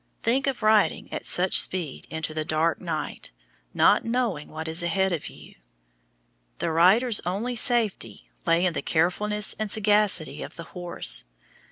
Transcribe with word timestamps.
Think 0.23 0.47
of 0.47 0.63
riding 0.63 1.13
at 1.13 1.27
such 1.27 1.59
speed 1.59 2.07
into 2.09 2.33
the 2.33 2.43
dark 2.43 2.81
night, 2.81 3.29
not 3.71 4.03
knowing 4.03 4.47
what 4.47 4.67
is 4.67 4.81
ahead 4.81 5.13
of 5.13 5.27
you! 5.29 5.53
The 6.57 6.71
rider's 6.71 7.21
only 7.23 7.55
safety 7.55 8.27
lay 8.47 8.65
in 8.65 8.73
the 8.73 8.81
carefulness 8.81 9.53
and 9.59 9.69
sagacity 9.69 10.41
of 10.41 10.55
the 10.55 10.63
horse. 10.73 11.25